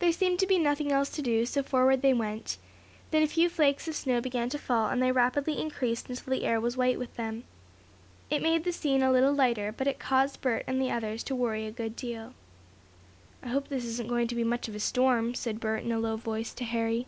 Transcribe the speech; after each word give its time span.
There 0.00 0.12
seemed 0.12 0.38
to 0.40 0.46
be 0.46 0.58
nothing 0.58 0.92
else 0.92 1.08
to 1.12 1.22
do, 1.22 1.46
so 1.46 1.62
forward 1.62 2.02
they 2.02 2.12
went. 2.12 2.58
Then 3.10 3.22
a 3.22 3.26
few 3.26 3.48
flakes 3.48 3.88
of 3.88 3.96
snow 3.96 4.20
began 4.20 4.50
to 4.50 4.58
fall, 4.58 4.88
and 4.90 5.00
they 5.00 5.12
rapidly 5.12 5.58
increased 5.58 6.10
until 6.10 6.30
the 6.30 6.44
air 6.44 6.60
was 6.60 6.76
white 6.76 6.98
with 6.98 7.14
them. 7.16 7.44
It 8.28 8.42
made 8.42 8.64
the 8.64 8.70
scene 8.72 9.02
a 9.02 9.10
little 9.10 9.32
lighter, 9.32 9.72
but 9.74 9.86
it 9.86 9.98
caused 9.98 10.42
Bert 10.42 10.64
and 10.66 10.78
the 10.78 10.90
others 10.90 11.22
to 11.22 11.34
worry 11.34 11.66
a 11.66 11.70
good 11.72 11.96
deal. 11.96 12.34
"I 13.42 13.48
hope 13.48 13.68
this 13.68 13.86
isn't 13.86 14.10
going 14.10 14.28
to 14.28 14.34
be 14.34 14.44
much 14.44 14.68
of 14.68 14.74
a 14.74 14.78
storm," 14.78 15.32
said 15.32 15.58
Bert 15.58 15.84
in 15.84 15.92
a 15.92 15.98
low 15.98 16.16
voice 16.16 16.52
to 16.52 16.64
Harry. 16.64 17.06